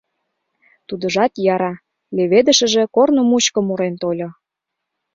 [0.87, 1.73] Тудыжат яра,
[2.15, 4.29] леведышыже корно мучко мурен тольо.